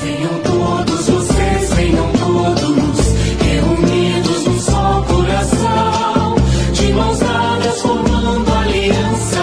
[0.00, 2.98] Venham todos vocês, venham todos,
[3.42, 6.36] reunidos num só coração,
[6.72, 9.42] de mãos dadas formando aliança,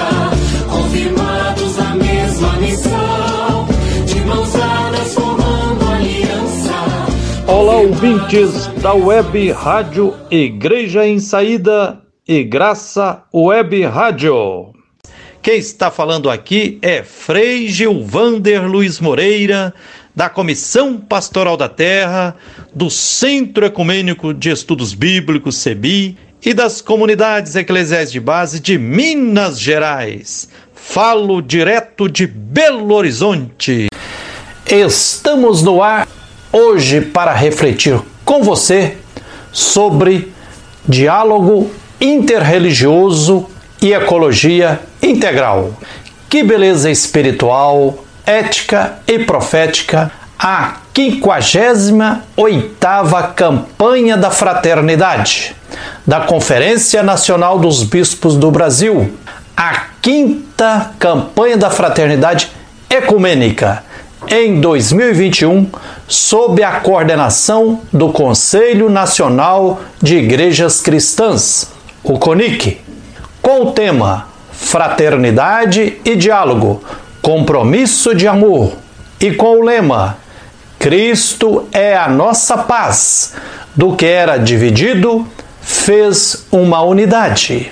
[0.70, 3.68] confirmados na mesma missão,
[4.06, 6.74] de mãos dadas formando aliança.
[7.48, 14.75] Olá, ouvintes da Web Rádio Igreja em Saída e Graça Web Rádio.
[15.46, 19.76] Quem está falando aqui é Frei Gilvander Luiz Moreira,
[20.16, 22.36] da Comissão Pastoral da Terra,
[22.74, 29.60] do Centro Ecumênico de Estudos Bíblicos, CEBI, e das comunidades eclesiais de base de Minas
[29.60, 30.50] Gerais.
[30.74, 33.90] Falo direto de Belo Horizonte.
[34.66, 36.08] Estamos no ar
[36.52, 38.98] hoje para refletir com você
[39.52, 40.34] sobre
[40.90, 41.70] diálogo
[42.02, 43.48] interreligioso
[43.86, 45.72] e ecologia integral.
[46.28, 55.56] Que beleza espiritual, ética e profética a 58ª campanha da fraternidade
[56.06, 59.14] da Conferência Nacional dos Bispos do Brasil,
[59.56, 62.52] a quinta campanha da fraternidade
[62.90, 63.84] ecumênica
[64.28, 65.70] em 2021,
[66.08, 71.72] sob a coordenação do Conselho Nacional de Igrejas Cristãs,
[72.04, 72.84] o CONIC,
[73.46, 76.84] com o tema Fraternidade e Diálogo,
[77.22, 78.74] Compromisso de Amor,
[79.20, 80.18] e com o lema
[80.80, 83.36] Cristo é a nossa paz,
[83.76, 85.28] do que era dividido,
[85.62, 87.72] fez uma unidade.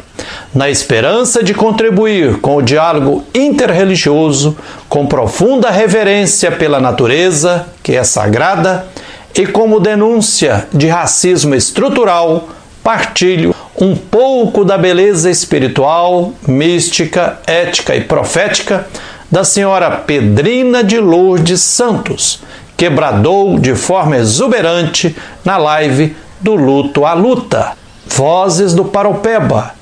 [0.54, 4.56] Na esperança de contribuir com o diálogo interreligioso,
[4.88, 8.86] com profunda reverência pela natureza, que é sagrada,
[9.34, 12.48] e como denúncia de racismo estrutural,
[12.84, 18.88] partilho um pouco da beleza espiritual, mística, ética e profética
[19.32, 22.42] da senhora Pedrina de Lourdes Santos,
[22.78, 27.74] que bradou de forma exuberante na live do Luto à Luta,
[28.06, 29.74] Vozes do Paropeba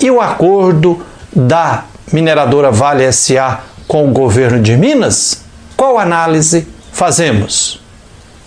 [0.00, 1.00] e o acordo
[1.34, 5.44] da mineradora Vale SA com o governo de Minas?
[5.76, 7.87] Qual análise fazemos?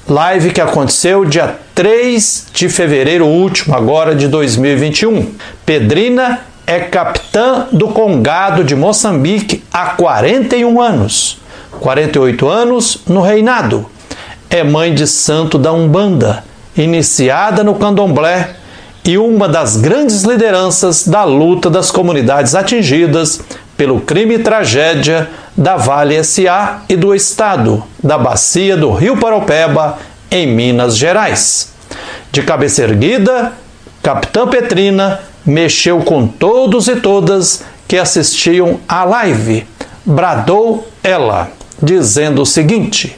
[0.10, 5.32] Live que aconteceu dia 3 de fevereiro último, agora de 2021.
[5.66, 11.38] Pedrina é capitã do Congado de Moçambique há 41 anos.
[11.80, 13.86] 48 anos no reinado.
[14.50, 16.44] É mãe de santo da Umbanda,
[16.76, 18.56] iniciada no candomblé
[19.06, 23.40] e uma das grandes lideranças da luta das comunidades atingidas
[23.82, 25.28] pelo crime e tragédia
[25.58, 29.98] da Vale SA e do Estado, da bacia do Rio Paropeba,
[30.30, 31.74] em Minas Gerais.
[32.32, 33.54] De cabeça erguida,
[34.04, 39.66] Capitã Petrina mexeu com todos e todas que assistiam à live.
[40.06, 43.18] Bradou ela, dizendo o seguinte: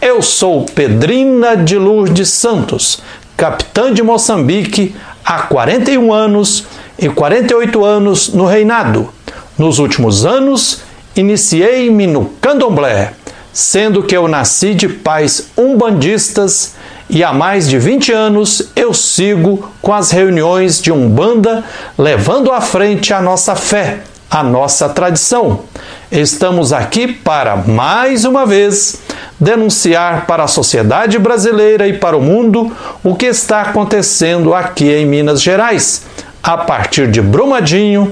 [0.00, 3.02] Eu sou Pedrina de Lourdes Santos,
[3.36, 6.64] capitã de Moçambique há 41 anos
[6.98, 9.19] e 48 anos no reinado.
[9.60, 10.80] Nos últimos anos,
[11.14, 13.12] iniciei-me no candomblé,
[13.52, 16.76] sendo que eu nasci de pais umbandistas
[17.10, 21.62] e há mais de 20 anos eu sigo com as reuniões de Umbanda,
[21.98, 23.98] levando à frente a nossa fé,
[24.30, 25.60] a nossa tradição.
[26.10, 29.02] Estamos aqui para, mais uma vez,
[29.38, 35.04] denunciar para a sociedade brasileira e para o mundo o que está acontecendo aqui em
[35.04, 36.06] Minas Gerais,
[36.42, 38.10] a partir de Brumadinho,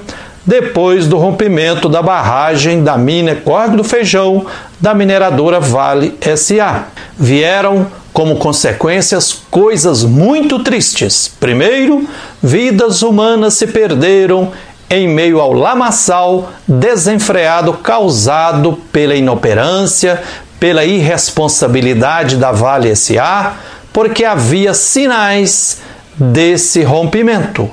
[0.49, 4.47] depois do rompimento da barragem da mina Córrego do Feijão
[4.81, 6.87] da mineradora Vale SA.
[7.19, 11.29] Vieram como consequências coisas muito tristes.
[11.39, 12.09] Primeiro,
[12.43, 14.51] vidas humanas se perderam
[14.89, 20.23] em meio ao lamaçal desenfreado causado pela inoperância,
[20.59, 23.53] pela irresponsabilidade da Vale SA,
[23.93, 25.83] porque havia sinais
[26.17, 27.71] desse rompimento.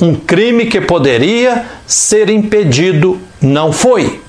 [0.00, 4.20] Um crime que poderia ser impedido não foi,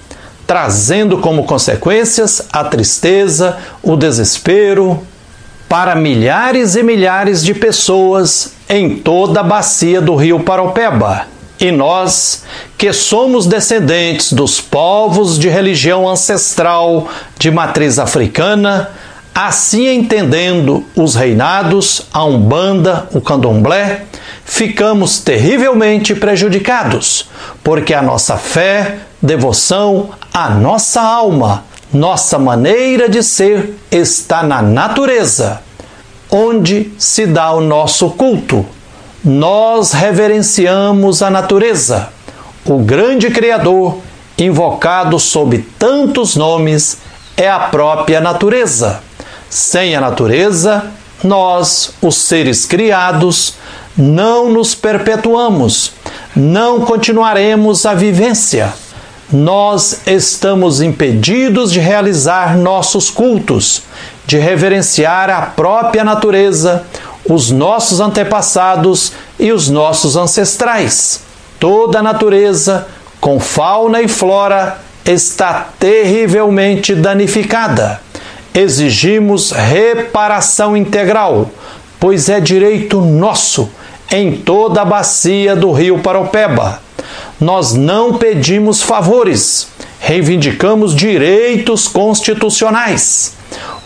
[0.46, 5.06] trazendo como consequências a tristeza, o desespero
[5.68, 11.28] para milhares e milhares de pessoas em toda a bacia do rio Paropeba.
[11.60, 12.44] E nós,
[12.78, 18.92] que somos descendentes dos povos de religião ancestral de matriz africana,
[19.34, 24.06] assim entendendo os reinados, a Umbanda, o Candomblé,
[24.48, 27.30] ficamos terrivelmente prejudicados,
[27.62, 35.62] porque a nossa fé, devoção, a nossa alma, nossa maneira de ser está na natureza,
[36.32, 38.66] onde se dá o nosso culto.
[39.24, 42.10] Nós reverenciamos a natureza,
[42.66, 44.00] o grande Criador,
[44.38, 47.00] invocado sob tantos nomes,
[47.36, 49.02] é a própria natureza.
[49.50, 50.86] Sem a natureza,
[51.24, 53.56] nós, os seres criados,
[53.98, 55.92] não nos perpetuamos,
[56.36, 58.72] não continuaremos a vivência.
[59.32, 63.82] Nós estamos impedidos de realizar nossos cultos,
[64.26, 66.86] de reverenciar a própria natureza,
[67.26, 71.22] os nossos antepassados e os nossos ancestrais.
[71.60, 72.88] Toda a natureza,
[73.20, 78.00] com fauna e flora, está terrivelmente danificada.
[78.54, 81.50] Exigimos reparação integral,
[82.00, 83.70] pois é direito nosso
[84.12, 86.82] em toda a bacia do rio Paropeba.
[87.40, 89.68] Nós não pedimos favores,
[90.00, 93.34] reivindicamos direitos constitucionais.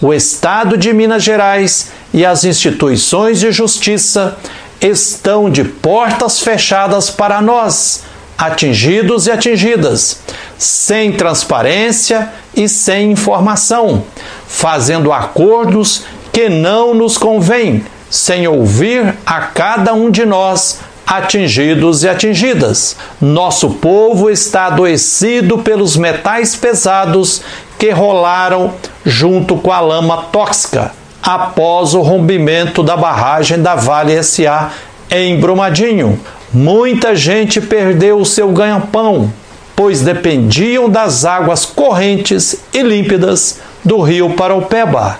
[0.02, 4.38] O Estado de Minas Gerais e as instituições de justiça
[4.82, 8.04] estão de portas fechadas para nós,
[8.38, 10.20] atingidos e atingidas,
[10.58, 14.04] sem transparência e sem informação,
[14.48, 16.04] fazendo acordos
[16.34, 22.96] que não nos convêm, sem ouvir a cada um de nós atingidos e atingidas.
[23.20, 27.42] Nosso povo está adoecido pelos metais pesados
[27.80, 28.74] que rolaram
[29.06, 30.92] junto com a lama tóxica
[31.24, 34.72] após o rompimento da barragem da Vale SA
[35.10, 36.20] em Brumadinho.
[36.54, 39.32] Muita gente perdeu o seu ganha-pão,
[39.76, 45.20] pois dependiam das águas correntes e límpidas do rio Paraupeba.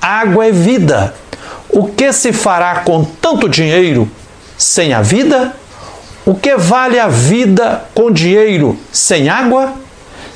[0.00, 1.14] Água é vida.
[1.76, 4.08] O que se fará com tanto dinheiro
[4.56, 5.56] sem a vida?
[6.24, 9.74] O que vale a vida com dinheiro sem água?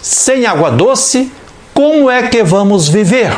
[0.02, 1.30] Sem água doce,
[1.72, 3.32] como é que vamos viver?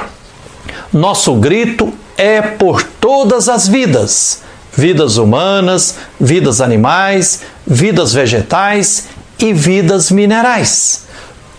[0.91, 4.45] Nosso grito é por todas as vidas:
[4.75, 9.09] vidas humanas, vidas animais, vidas vegetais
[9.39, 11.05] e vidas minerais.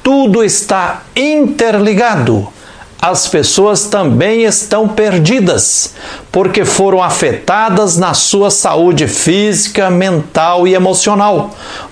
[0.01, 2.51] Tudo está interligado.
[3.01, 5.95] As pessoas também estão perdidas,
[6.31, 11.49] porque foram afetadas na sua saúde física, mental e emocional,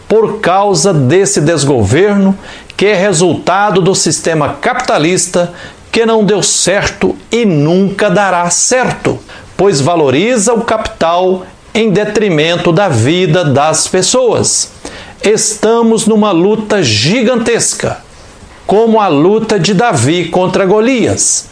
[0.07, 2.37] por causa desse desgoverno
[2.77, 5.51] que é resultado do sistema capitalista
[5.91, 9.17] que não deu certo e nunca dará certo,
[9.57, 14.71] pois valoriza o capital em detrimento da vida das pessoas.
[15.23, 17.97] Estamos numa luta gigantesca,
[18.69, 21.47] como a luta de Davi contra Golias.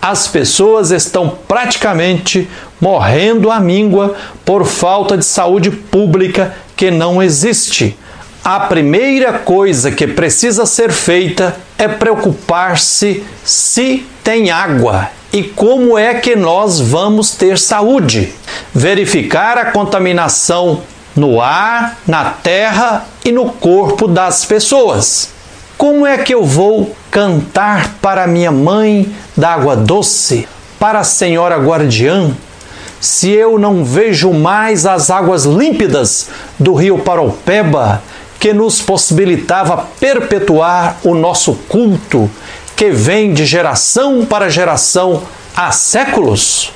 [0.00, 2.48] As pessoas estão praticamente
[2.80, 7.94] morrendo à míngua por falta de saúde pública que não existe
[8.42, 16.14] a primeira coisa que precisa ser feita é preocupar-se se tem água e como é
[16.14, 18.32] que nós vamos ter saúde.
[18.74, 20.82] Verificar a contaminação
[21.14, 25.41] no ar, na terra e no corpo das pessoas.
[25.76, 30.48] Como é que eu vou cantar para minha mãe da água doce,
[30.78, 32.30] para a senhora guardiã,
[33.00, 36.28] se eu não vejo mais as águas límpidas
[36.58, 38.02] do rio Paropeba
[38.38, 42.30] que nos possibilitava perpetuar o nosso culto,
[42.76, 45.22] que vem de geração para geração
[45.56, 46.72] há séculos?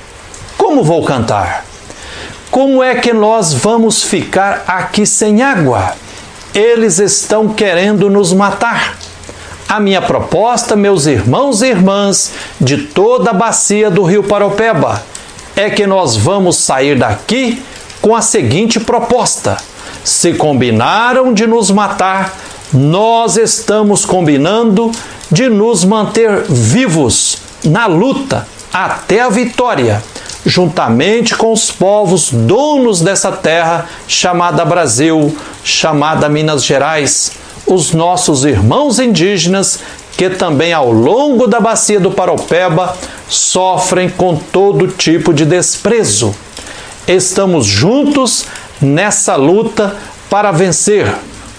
[0.57, 1.65] Como vou cantar?
[2.49, 5.93] Como é que nós vamos ficar aqui sem água?
[6.57, 8.97] Eles estão querendo nos matar.
[9.69, 15.03] A minha proposta, meus irmãos e irmãs de toda a bacia do Rio Paropeba,
[15.55, 17.61] é que nós vamos sair daqui
[18.01, 19.57] com a seguinte proposta
[20.03, 22.35] se combinaram de nos matar,
[22.73, 24.89] nós estamos combinando
[25.29, 30.01] de nos manter vivos na luta até a vitória,
[30.47, 37.33] juntamente com os povos donos dessa terra chamada Brasil, chamada Minas Gerais,
[37.65, 39.81] os nossos irmãos indígenas
[40.15, 46.33] que também ao longo da bacia do Paropeba sofrem com todo tipo de desprezo.
[47.05, 48.45] Estamos juntos
[48.81, 49.97] nessa luta
[50.29, 51.13] para vencer,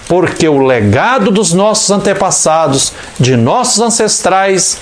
[0.08, 4.78] porque o legado dos nossos antepassados, de nossos ancestrais,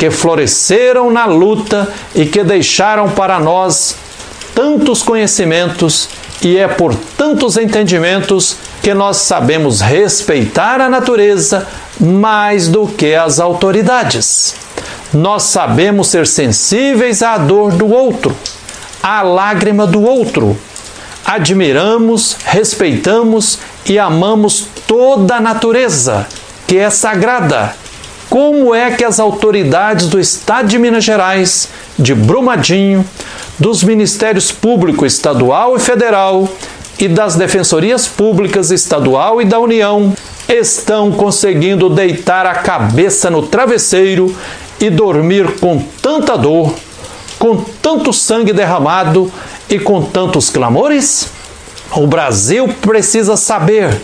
[0.00, 3.94] que floresceram na luta e que deixaram para nós
[4.54, 6.08] tantos conhecimentos,
[6.40, 11.68] e é por tantos entendimentos que nós sabemos respeitar a natureza
[12.00, 14.54] mais do que as autoridades.
[15.12, 18.34] Nós sabemos ser sensíveis à dor do outro,
[19.02, 20.58] à lágrima do outro,
[21.26, 26.26] admiramos, respeitamos e amamos toda a natureza,
[26.66, 27.79] que é sagrada.
[28.30, 31.68] Como é que as autoridades do Estado de Minas Gerais,
[31.98, 33.04] de Brumadinho,
[33.58, 36.48] dos Ministérios Público Estadual e Federal
[36.98, 40.14] e das Defensorias Públicas Estadual e da União
[40.48, 44.34] estão conseguindo deitar a cabeça no travesseiro
[44.80, 46.72] e dormir com tanta dor
[47.40, 49.32] com tanto sangue derramado
[49.66, 51.30] e com tantos clamores?
[51.92, 53.98] O Brasil precisa saber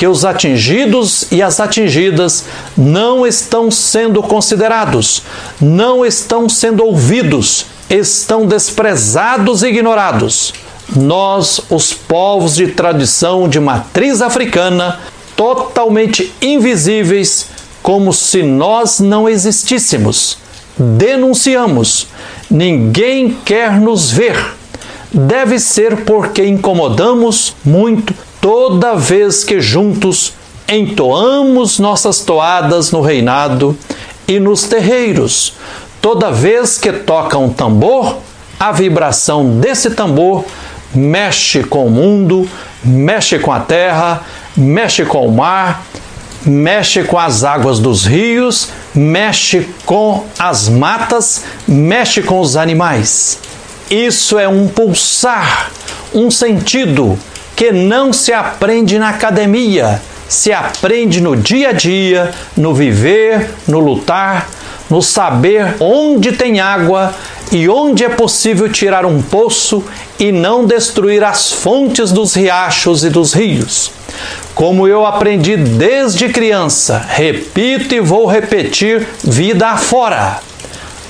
[0.00, 5.22] que os atingidos e as atingidas não estão sendo considerados,
[5.60, 10.54] não estão sendo ouvidos, estão desprezados e ignorados.
[10.96, 15.00] Nós, os povos de tradição de matriz africana,
[15.36, 17.48] totalmente invisíveis,
[17.82, 20.38] como se nós não existíssemos.
[20.78, 22.06] Denunciamos.
[22.50, 24.54] Ninguém quer nos ver.
[25.12, 30.32] Deve ser porque incomodamos muito toda vez que juntos
[30.68, 33.76] entoamos nossas toadas no reinado
[34.26, 35.54] e nos terreiros.
[36.00, 38.18] Toda vez que toca um tambor,
[38.58, 40.44] a vibração desse tambor
[40.94, 42.48] mexe com o mundo,
[42.82, 44.22] mexe com a terra,
[44.56, 45.84] mexe com o mar,
[46.46, 53.38] mexe com as águas dos rios, mexe com as matas, mexe com os animais.
[53.90, 55.70] Isso é um pulsar,
[56.14, 57.18] um sentido
[57.60, 63.78] que não se aprende na academia, se aprende no dia a dia, no viver, no
[63.78, 64.48] lutar,
[64.88, 67.14] no saber onde tem água
[67.52, 69.84] e onde é possível tirar um poço
[70.18, 73.92] e não destruir as fontes dos riachos e dos rios.
[74.54, 80.38] Como eu aprendi desde criança, repito e vou repetir vida afora.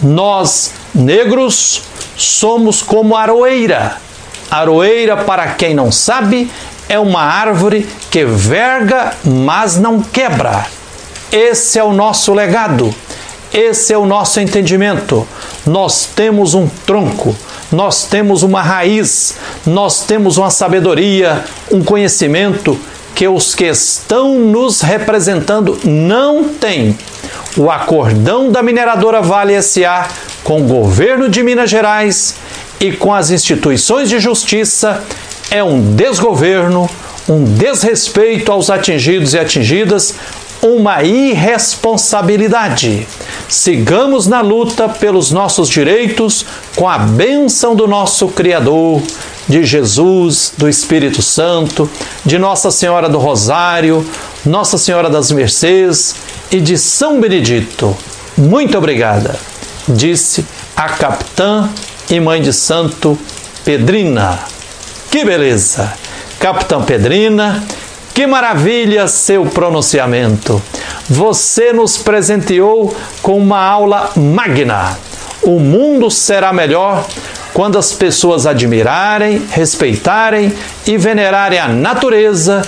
[0.02, 1.80] Nós, negros,
[2.16, 4.10] somos como aroeira.
[4.50, 6.50] Aroeira, para quem não sabe,
[6.88, 10.66] é uma árvore que verga, mas não quebra.
[11.30, 12.92] Esse é o nosso legado.
[13.52, 15.26] Esse é o nosso entendimento.
[15.66, 17.37] Nós temos um tronco,
[17.71, 22.78] nós temos uma raiz, nós temos uma sabedoria, um conhecimento
[23.14, 26.97] que os que estão nos representando não têm.
[27.57, 30.09] O acordão da mineradora Vale SA
[30.42, 32.37] com o governo de Minas Gerais
[32.80, 35.04] e com as instituições de justiça
[35.50, 36.88] é um desgoverno,
[37.28, 40.14] um desrespeito aos atingidos e atingidas,
[40.62, 43.06] uma irresponsabilidade.
[43.49, 49.02] Sigamos na luta pelos nossos direitos com a bênção do nosso Criador,
[49.49, 51.90] de Jesus, do Espírito Santo,
[52.25, 54.08] de Nossa Senhora do Rosário,
[54.44, 56.14] Nossa Senhora das Mercês
[56.50, 57.96] e de São Benedito.
[58.37, 59.37] Muito obrigada,
[59.88, 60.46] disse
[60.76, 61.68] a capitã
[62.11, 63.17] e mãe de santo
[63.64, 64.40] Pedrina.
[65.11, 65.93] Que beleza!
[66.40, 67.62] Capitã Pedrina,
[68.12, 70.61] que maravilha seu pronunciamento!
[71.09, 74.99] Você nos presenteou com uma aula magna.
[75.43, 77.07] O mundo será melhor
[77.55, 80.52] quando as pessoas admirarem, respeitarem
[80.87, 82.62] e venerarem a natureza.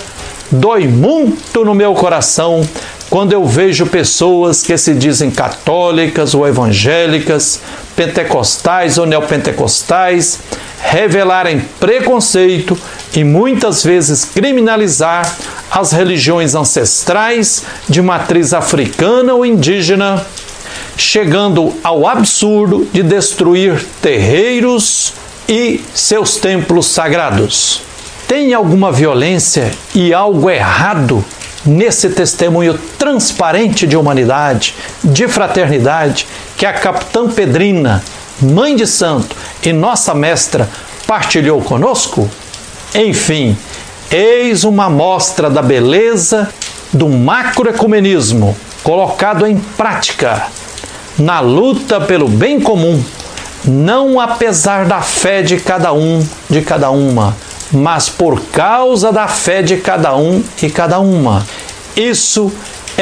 [0.50, 2.66] Dói muito no meu coração
[3.12, 7.60] quando eu vejo pessoas que se dizem católicas ou evangélicas,
[7.96, 10.40] pentecostais ou neopentecostais,
[10.80, 12.76] revelarem preconceito
[13.14, 15.36] e muitas vezes criminalizar
[15.70, 20.26] as religiões ancestrais de matriz africana ou indígena,
[20.96, 25.14] chegando ao absurdo de destruir terreiros
[25.48, 27.82] e seus templos sagrados.
[28.26, 31.24] Tem alguma violência e algo errado
[31.64, 36.26] nesse testemunho transparente de humanidade, de fraternidade,
[36.62, 38.04] que a capitã Pedrina,
[38.40, 40.70] mãe de santo e nossa mestra,
[41.08, 42.30] partilhou conosco?
[42.94, 43.58] Enfim,
[44.08, 46.48] eis uma mostra da beleza
[46.92, 50.46] do macroecumenismo colocado em prática
[51.18, 53.04] na luta pelo bem comum,
[53.64, 57.36] não apesar da fé de cada um, de cada uma,
[57.72, 61.44] mas por causa da fé de cada um e cada uma.
[61.96, 62.52] Isso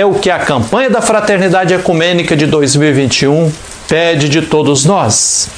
[0.01, 3.53] é o que a campanha da Fraternidade Ecumênica de 2021
[3.87, 5.51] pede de todos nós.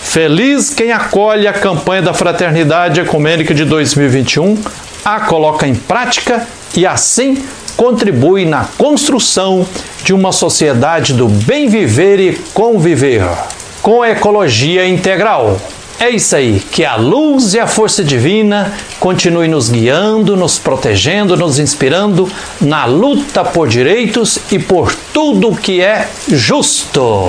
[0.00, 4.56] Feliz quem acolhe a campanha da Fraternidade Ecumênica de 2021,
[5.04, 7.44] a coloca em prática e assim
[7.76, 9.66] contribui na construção
[10.02, 13.28] de uma sociedade do bem viver e conviver,
[13.82, 15.60] com ecologia integral.
[15.98, 21.36] É isso aí, que a luz e a força divina continue nos guiando, nos protegendo,
[21.36, 27.24] nos inspirando na luta por direitos e por tudo que é justo.